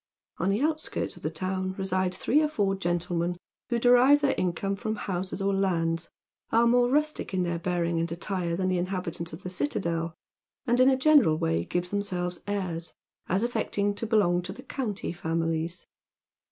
[0.39, 3.37] On the outskirts of the town reside three or four gentlemen
[3.69, 6.09] who derive their income from houses or lands,
[6.51, 10.15] are more rustic in their bearing and attire than the inhabitants of the citadel,
[10.65, 12.95] and in a general way give themselves airs,
[13.29, 15.85] as affecting to belong to the county families.